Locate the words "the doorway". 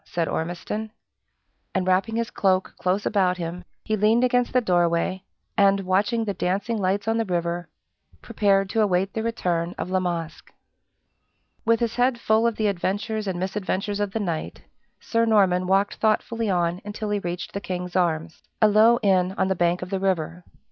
4.51-5.21